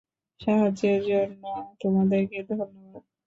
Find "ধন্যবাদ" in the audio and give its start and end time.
2.49-3.03